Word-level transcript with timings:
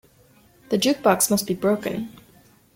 The 0.69 0.79
jukebox 0.79 1.29
must 1.29 1.45
be 1.45 1.53
broken. 1.53 2.09